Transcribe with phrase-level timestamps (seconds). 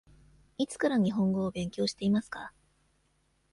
[0.57, 2.53] いつから日本語を勉強していますか。